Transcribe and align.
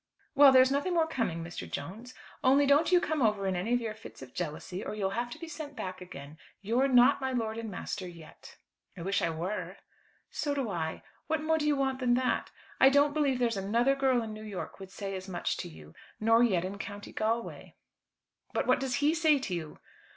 "Well! 0.33 0.51
There's 0.51 0.71
nothing 0.71 0.95
more 0.95 1.05
coming, 1.05 1.43
Mr. 1.43 1.69
Jones. 1.69 2.15
Only 2.43 2.65
don't 2.65 2.91
you 2.91 2.99
come 2.99 3.21
over 3.21 3.45
in 3.45 3.55
any 3.55 3.71
of 3.71 3.79
your 3.79 3.93
fits 3.93 4.23
of 4.23 4.33
jealousy, 4.33 4.83
or 4.83 4.95
you'll 4.95 5.11
have 5.11 5.29
to 5.29 5.37
be 5.37 5.47
sent 5.47 5.75
back 5.75 6.01
again. 6.01 6.39
You're 6.59 6.87
not 6.87 7.21
my 7.21 7.31
lord 7.31 7.59
and 7.59 7.69
master 7.69 8.07
yet." 8.07 8.57
"I 8.97 9.03
wish 9.03 9.21
I 9.21 9.29
were." 9.29 9.77
"So 10.31 10.55
do 10.55 10.71
I. 10.71 11.03
What 11.27 11.43
more 11.43 11.59
do 11.59 11.67
you 11.67 11.75
want 11.75 11.99
than 11.99 12.15
that? 12.15 12.49
I 12.79 12.89
don't 12.89 13.13
believe 13.13 13.37
there's 13.37 13.57
another 13.57 13.95
girl 13.95 14.23
in 14.23 14.33
New 14.33 14.41
York 14.41 14.79
would 14.79 14.89
say 14.89 15.15
as 15.15 15.27
much 15.29 15.55
to 15.57 15.69
you, 15.69 15.93
nor 16.19 16.41
yet 16.41 16.65
in 16.65 16.79
County 16.79 17.13
Galway." 17.13 17.75
"But 18.55 18.65
what 18.65 18.79
does 18.79 18.95
he 19.05 19.13
say 19.13 19.37
to 19.37 19.53
you?" 19.53 19.77